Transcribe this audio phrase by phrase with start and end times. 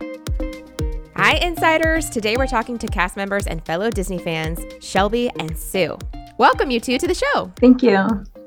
[0.00, 2.10] Hi, insiders.
[2.10, 5.98] Today we're talking to cast members and fellow Disney fans, Shelby and Sue.
[6.38, 7.50] Welcome, you two, to the show.
[7.56, 7.96] Thank you.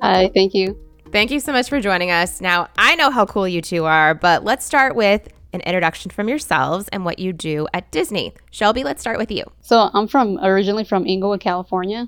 [0.02, 0.78] Hi, thank you.
[1.12, 2.40] Thank you so much for joining us.
[2.40, 6.30] Now, I know how cool you two are, but let's start with an introduction from
[6.30, 8.34] yourselves and what you do at Disney.
[8.52, 9.44] Shelby, let's start with you.
[9.62, 12.08] So, I'm from originally from Inglewood, California.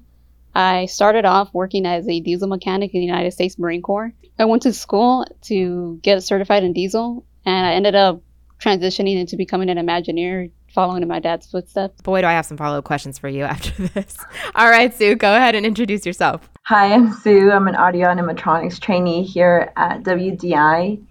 [0.53, 4.13] I started off working as a diesel mechanic in the United States Marine Corps.
[4.37, 8.21] I went to school to get certified in diesel, and I ended up
[8.61, 12.01] transitioning into becoming an Imagineer, following in my dad's footsteps.
[12.01, 14.17] Boy, do I have some follow up questions for you after this.
[14.55, 16.49] All right, Sue, go ahead and introduce yourself.
[16.63, 17.51] Hi, I'm Sue.
[17.51, 21.03] I'm an audio animatronics trainee here at WDI.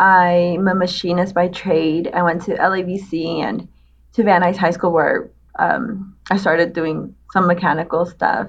[0.00, 2.10] I'm a machinist by trade.
[2.12, 3.68] I went to LAVC and
[4.14, 8.48] to Van Nuys High School where um, I started doing some mechanical stuff.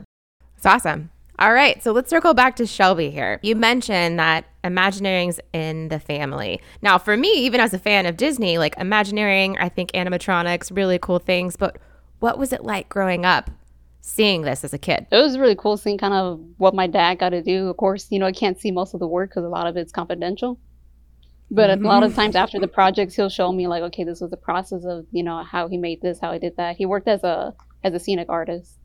[0.57, 1.11] It's awesome.
[1.37, 3.39] All right, so let's circle back to Shelby here.
[3.43, 6.59] You mentioned that Imagineering's in the family.
[6.81, 10.99] Now, for me, even as a fan of Disney, like Imagineering, I think animatronics, really
[10.99, 11.55] cool things.
[11.55, 11.77] But
[12.19, 13.51] what was it like growing up
[14.01, 15.07] seeing this as a kid?
[15.11, 17.69] It was really cool seeing kind of what my dad got to do.
[17.69, 19.77] Of course, you know, I can't see most of the work because a lot of
[19.77, 20.59] it's confidential.
[21.51, 21.85] But mm-hmm.
[21.85, 22.21] a lot of mm-hmm.
[22.21, 25.23] times after the projects, he'll show me like, okay, this was the process of you
[25.23, 26.75] know how he made this, how he did that.
[26.75, 28.79] He worked as a as a scenic artist.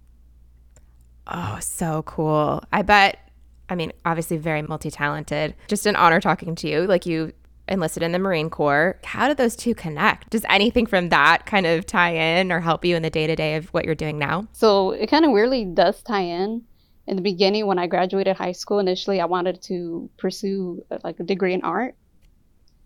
[1.27, 2.63] Oh, so cool.
[2.73, 3.30] I bet,
[3.71, 5.55] I mean, obviously very multi talented.
[5.69, 6.87] Just an honor talking to you.
[6.87, 7.33] Like you
[7.69, 8.99] enlisted in the Marine Corps.
[9.05, 10.31] How did those two connect?
[10.31, 13.37] Does anything from that kind of tie in or help you in the day to
[13.37, 14.49] day of what you're doing now?
[14.53, 16.65] So it kind of weirdly does tie in.
[17.07, 21.19] In the beginning, when I graduated high school, initially I wanted to pursue uh, like
[21.19, 21.95] a degree in art,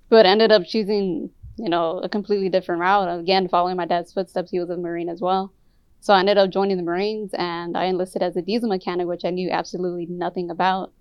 [0.09, 3.19] but ended up choosing, you know, a completely different route.
[3.21, 5.53] Again, following my dad's footsteps, he was a Marine as well.
[6.05, 9.25] So I ended up joining the Marines and I enlisted as a diesel mechanic, which
[9.25, 10.93] I knew absolutely nothing about.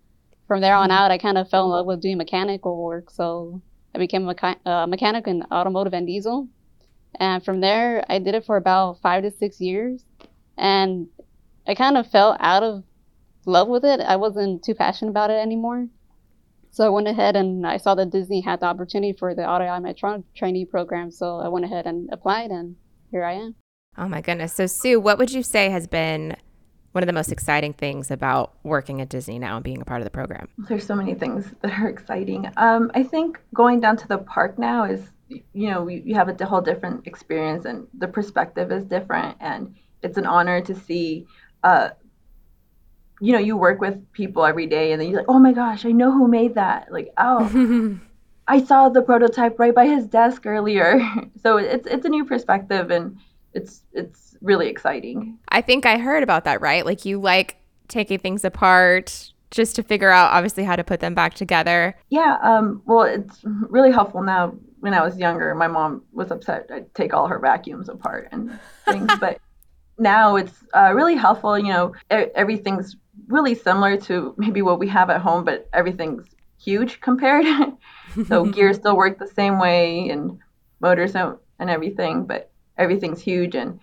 [0.47, 0.97] From there on mm-hmm.
[0.97, 3.09] out, I kind of fell in love with doing mechanical work.
[3.11, 3.61] So
[3.93, 6.47] I became a mecha- uh, mechanic in automotive and diesel.
[7.19, 10.05] And from there, I did it for about five to six years.
[10.57, 11.09] And
[11.67, 12.85] I kind of fell out of
[13.45, 13.99] love with it.
[13.99, 15.89] I wasn't too passionate about it anymore.
[16.71, 19.67] So I went ahead and I saw that Disney had the opportunity for the audio
[19.67, 21.11] animatronic trainee program.
[21.11, 22.77] So I went ahead and applied, and
[23.11, 23.55] here I am.
[23.97, 24.53] Oh my goodness.
[24.53, 26.35] So, Sue, what would you say has been
[26.93, 30.01] one of the most exciting things about working at Disney now and being a part
[30.01, 30.47] of the program?
[30.57, 32.51] There's so many things that are exciting.
[32.57, 36.29] Um, I think going down to the park now is, you know, we, you have
[36.29, 39.37] a whole different experience and the perspective is different.
[39.39, 41.27] And it's an honor to see,
[41.63, 41.89] uh,
[43.21, 45.85] you know, you work with people every day and then you're like, oh my gosh,
[45.85, 46.91] I know who made that.
[46.91, 47.99] Like, oh.
[48.45, 50.99] I saw the prototype right by his desk earlier.
[51.41, 53.17] so it's it's a new perspective and
[53.53, 55.37] it's it's really exciting.
[55.49, 56.85] I think I heard about that, right?
[56.85, 61.13] Like you like taking things apart just to figure out obviously how to put them
[61.13, 61.95] back together.
[62.09, 64.55] Yeah, um, well, it's really helpful now.
[64.79, 68.59] When I was younger, my mom was upset I'd take all her vacuums apart and
[68.85, 69.39] things, but
[69.97, 71.57] now it's uh, really helpful.
[71.57, 72.95] You know, everything's
[73.27, 76.25] really similar to maybe what we have at home, but everything's
[76.63, 77.45] huge compared.
[78.27, 80.39] so gears still work the same way and
[80.79, 83.79] motors and, and everything, but everything's huge and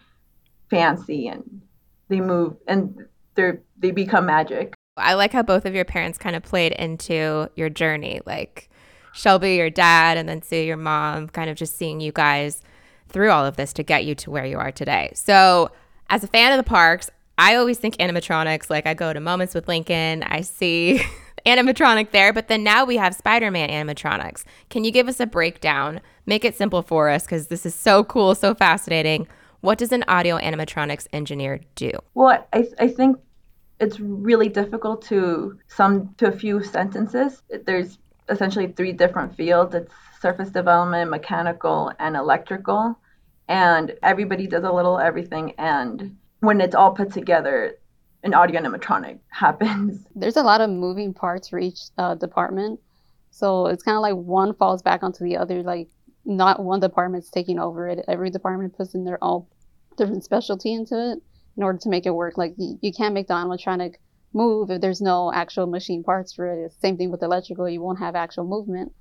[0.69, 1.63] fancy and
[2.09, 4.75] they move and they're they become magic.
[4.97, 8.69] I like how both of your parents kind of played into your journey, like
[9.13, 12.63] Shelby, your dad, and then Sue, your mom, kind of just seeing you guys
[13.09, 15.13] through all of this to get you to where you are today.
[15.15, 15.71] So,
[16.11, 18.71] as a fan of the parks, I always think animatronics.
[18.71, 21.03] Like, I go to Moments with Lincoln, I see
[21.47, 24.45] animatronic there, but then now we have Spider Man animatronics.
[24.69, 26.01] Can you give us a breakdown?
[26.27, 29.27] Make it simple for us because this is so cool, so fascinating.
[29.61, 31.91] What does an audio animatronics engineer do?
[32.15, 33.19] Well, I, I think
[33.79, 37.43] it's really difficult to sum to a few sentences.
[37.67, 37.99] There's
[38.29, 42.99] essentially three different fields it's surface development, mechanical, and electrical.
[43.49, 45.53] And everybody does a little everything.
[45.59, 47.77] And when it's all put together,
[48.23, 50.05] an audio animatronic happens.
[50.15, 52.81] There's a lot of moving parts for each uh, department.
[53.31, 55.63] So it's kind of like one falls back onto the other.
[55.63, 55.89] Like
[56.25, 58.05] not one department's taking over it.
[58.09, 59.47] Every department puts in their own
[59.97, 61.23] different specialty into it
[61.57, 62.37] in order to make it work.
[62.37, 63.95] Like you, can't make the animatronic
[64.33, 66.65] move if there's no actual machine parts for it.
[66.65, 67.69] It's same thing with electrical.
[67.69, 68.93] You won't have actual movement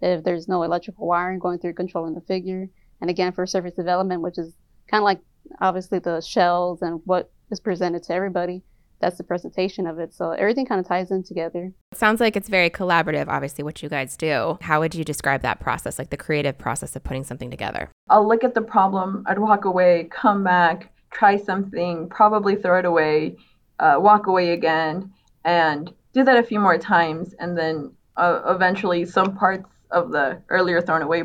[0.00, 2.68] if there's no electrical wiring going through controlling the figure.
[3.00, 4.54] And again, for surface development, which is
[4.90, 5.20] kind of like
[5.60, 8.62] obviously the shells and what is presented to everybody.
[9.00, 10.14] That's the presentation of it.
[10.14, 11.72] So everything kind of ties in together.
[11.92, 14.56] It sounds like it's very collaborative, obviously, what you guys do.
[14.62, 17.90] How would you describe that process, like the creative process of putting something together?
[18.08, 22.84] I'll look at the problem, I'd walk away, come back, try something, probably throw it
[22.84, 23.36] away,
[23.78, 25.12] uh, walk away again,
[25.44, 27.34] and do that a few more times.
[27.38, 31.24] And then uh, eventually, some parts of the earlier thrown away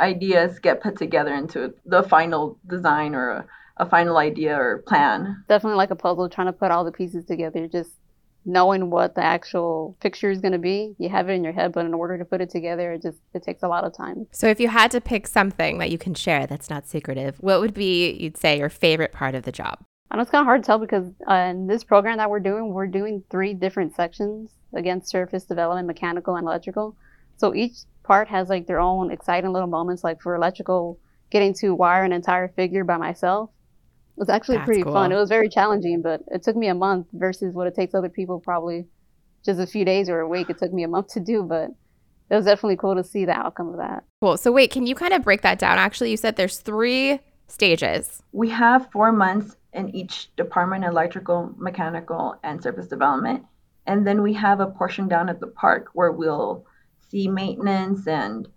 [0.00, 3.46] ideas get put together into the final design or a,
[3.78, 5.44] a final idea or plan.
[5.48, 7.66] Definitely like a puzzle, trying to put all the pieces together.
[7.66, 7.90] Just
[8.44, 11.72] knowing what the actual picture is going to be you have it in your head
[11.72, 14.26] but in order to put it together it just it takes a lot of time
[14.30, 17.60] so if you had to pick something that you can share that's not secretive what
[17.60, 19.78] would be you'd say your favorite part of the job
[20.10, 22.40] I know it's kind of hard to tell because uh, in this program that we're
[22.40, 26.96] doing, we're doing three different sections again surface development, mechanical, and electrical.
[27.36, 30.02] So each part has like their own exciting little moments.
[30.02, 30.98] Like for electrical,
[31.30, 33.50] getting to wire an entire figure by myself
[34.18, 34.94] it was actually That's pretty cool.
[34.94, 35.12] fun.
[35.12, 38.08] It was very challenging, but it took me a month versus what it takes other
[38.08, 38.84] people probably
[39.44, 40.50] just a few days or a week.
[40.50, 41.70] It took me a month to do, but
[42.28, 44.02] it was definitely cool to see the outcome of that.
[44.20, 44.36] Cool.
[44.36, 45.78] So wait, can you kind of break that down?
[45.78, 48.20] Actually, you said there's three stages.
[48.32, 53.44] We have four months in each department electrical, mechanical, and surface development.
[53.86, 56.66] And then we have a portion down at the park where we'll
[57.10, 58.48] see maintenance and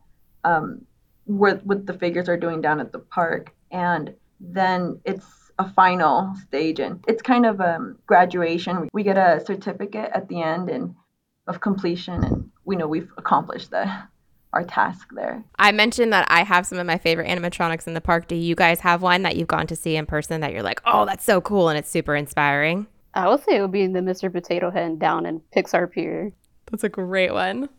[0.43, 0.85] um,
[1.25, 3.53] what, what the figures are doing down at the park.
[3.71, 5.25] And then it's
[5.59, 8.89] a final stage and it's kind of a um, graduation.
[8.93, 10.95] We get a certificate at the end and
[11.47, 14.07] of completion and we know we've accomplished that
[14.53, 15.43] our task there.
[15.57, 18.27] I mentioned that I have some of my favorite animatronics in the park.
[18.27, 20.81] Do you guys have one that you've gone to see in person that you're like,
[20.85, 22.87] oh, that's so cool and it's super inspiring?
[23.13, 24.31] I would say it would be the Mr.
[24.31, 26.31] Potato Head down in Pixar Pier.
[26.69, 27.69] That's a great one.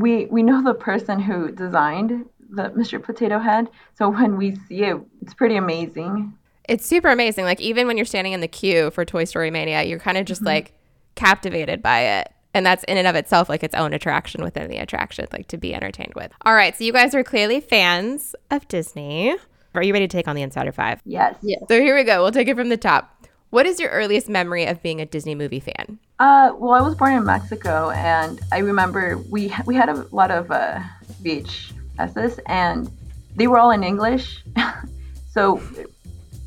[0.00, 3.02] We we know the person who designed the Mr.
[3.02, 6.32] Potato Head, so when we see it, it's pretty amazing.
[6.68, 7.44] It's super amazing.
[7.44, 10.26] Like even when you're standing in the queue for Toy Story Mania, you're kind of
[10.26, 10.48] just mm-hmm.
[10.48, 10.72] like
[11.14, 14.78] captivated by it and that's in and of itself like its own attraction within the
[14.78, 18.66] attraction like to be entertained with all right so you guys are clearly fans of
[18.68, 19.34] disney
[19.74, 22.22] are you ready to take on the insider five yes yes so here we go
[22.22, 23.17] we'll take it from the top
[23.50, 26.94] what is your earliest memory of being a disney movie fan uh, well i was
[26.94, 30.80] born in mexico and i remember we we had a lot of uh,
[31.22, 32.90] vhs's and
[33.36, 34.42] they were all in english
[35.30, 35.60] so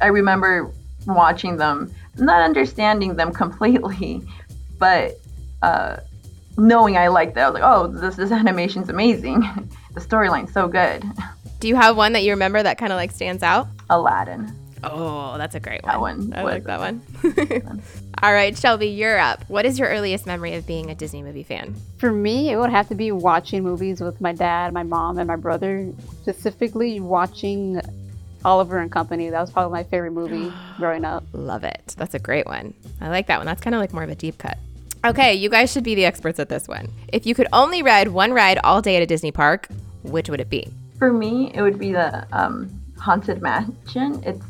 [0.01, 0.71] i remember
[1.07, 4.21] watching them not understanding them completely
[4.77, 5.13] but
[5.62, 5.98] uh,
[6.57, 9.42] knowing I liked it, I was like, oh, this this animation's amazing.
[9.94, 11.03] the storyline's so good.
[11.59, 13.68] Do you have one that you remember that kind of like stands out?
[13.89, 14.51] Aladdin.
[14.83, 15.91] Oh, that's a great one.
[15.91, 16.33] That one.
[16.35, 17.81] I like that one.
[18.23, 19.43] All right, Shelby, you're up.
[19.47, 21.75] What is your earliest memory of being a Disney movie fan?
[21.97, 25.27] For me, it would have to be watching movies with my dad, my mom, and
[25.27, 25.91] my brother.
[26.21, 27.81] Specifically, watching
[28.43, 29.29] Oliver and Company.
[29.29, 31.23] That was probably my favorite movie growing up.
[31.33, 31.93] Love it.
[31.97, 32.73] That's a great one.
[32.99, 33.45] I like that one.
[33.45, 34.57] That's kind of like more of a deep cut.
[35.03, 36.87] Okay, you guys should be the experts at this one.
[37.11, 39.67] If you could only ride one ride all day at a Disney park,
[40.03, 40.67] which would it be?
[40.99, 42.69] For me, it would be the um,
[42.99, 44.21] Haunted Mansion.
[44.23, 44.45] It's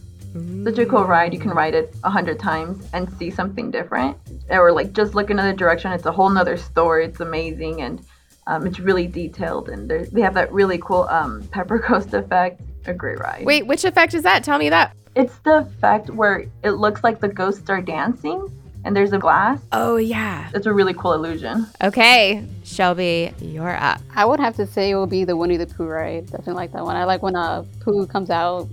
[0.63, 1.33] such a cool ride.
[1.33, 4.17] You can ride it a hundred times and see something different.
[4.49, 5.91] Or like just look another direction.
[5.91, 7.05] It's a whole nother story.
[7.05, 8.01] It's amazing and
[8.47, 12.61] um, it's really detailed and they have that really cool um, pepper ghost effect.
[12.85, 13.45] A great ride.
[13.45, 14.43] Wait, which effect is that?
[14.43, 14.95] Tell me that.
[15.15, 18.49] It's the effect where it looks like the ghosts are dancing
[18.83, 19.61] and there's a glass.
[19.71, 20.49] Oh, yeah.
[20.53, 21.67] It's a really cool illusion.
[21.83, 24.01] Okay, Shelby, you're up.
[24.15, 26.25] I would have to say it will be the Winnie the Pooh ride.
[26.27, 26.95] Definitely like that one.
[26.95, 28.67] I like when uh, Pooh comes out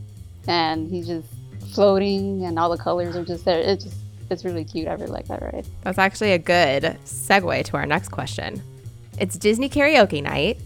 [0.46, 1.28] and he's just
[1.74, 3.60] floating and all the colors are just there.
[3.60, 3.96] It's just,
[4.30, 4.88] it's really cute.
[4.88, 5.66] I really like that ride.
[5.82, 8.62] That's actually a good segue to our next question.
[9.18, 10.58] It's Disney karaoke night.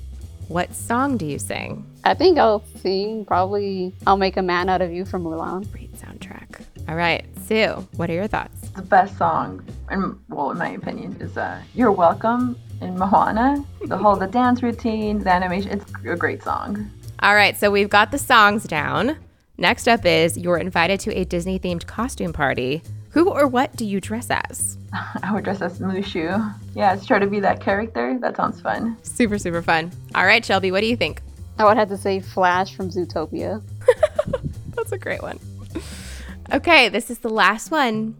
[0.49, 1.87] What song do you sing?
[2.05, 5.71] I think I'll sing probably I'll Make a Man Out of You from Mulan.
[5.73, 6.65] Great soundtrack.
[6.89, 8.69] All right, Sue, what are your thoughts?
[8.71, 13.65] The best song, in, well, in my opinion, is uh, You're Welcome in Moana.
[13.87, 16.91] The whole, the dance routine, the animation, it's a great song.
[17.21, 19.17] All right, so we've got the songs down.
[19.59, 22.83] Next up is you're invited to a Disney themed costume party.
[23.11, 24.79] Who or what do you dress as?
[25.23, 26.55] I would dress as Mushu.
[26.75, 28.19] Yeah, let's try to be that character.
[28.21, 28.97] That sounds fun.
[29.03, 29.93] Super, super fun.
[30.15, 31.21] All right, Shelby, what do you think?
[31.59, 33.63] I would have to say Flash from Zootopia.
[34.75, 35.39] That's a great one.
[36.53, 38.17] Okay, this is the last one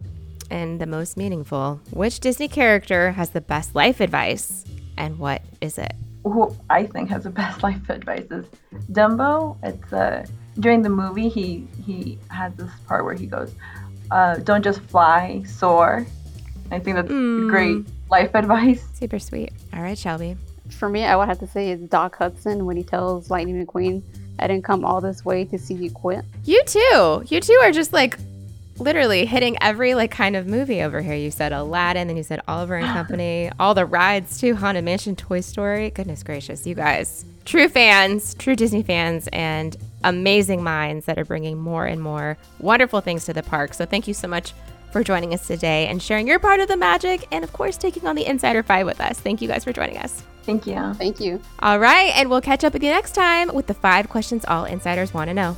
[0.51, 1.81] and the most meaningful.
[1.89, 4.63] Which Disney character has the best life advice
[4.97, 5.93] and what is it?
[6.23, 8.45] Who I think has the best life advice is
[8.91, 9.57] Dumbo.
[9.63, 10.25] It's uh,
[10.59, 13.53] during the movie he he has this part where he goes,
[14.11, 16.05] uh, "Don't just fly, soar."
[16.71, 17.49] I think that's mm.
[17.49, 18.83] great life advice.
[18.93, 19.51] Super sweet.
[19.73, 20.37] All right, Shelby.
[20.69, 24.01] For me, I would have to say it's Doc Hudson when he tells Lightning McQueen
[24.39, 26.25] I didn't come all this way to see you quit.
[26.43, 27.23] You too.
[27.27, 28.17] You two are just like
[28.77, 31.15] literally hitting every like kind of movie over here.
[31.15, 35.15] You said Aladdin, then you said Oliver and Company, all the rides too, Haunted Mansion,
[35.15, 35.89] Toy Story.
[35.89, 41.57] Goodness gracious, you guys, true fans, true Disney fans, and amazing minds that are bringing
[41.57, 43.73] more and more wonderful things to the park.
[43.73, 44.53] So thank you so much
[44.91, 48.05] for joining us today and sharing your part of the magic, and of course taking
[48.07, 49.19] on the Insider Five with us.
[49.19, 50.23] Thank you guys for joining us.
[50.43, 50.93] Thank you.
[50.95, 51.41] Thank you.
[51.59, 55.13] All right, and we'll catch up again next time with the five questions all insiders
[55.13, 55.55] want to know.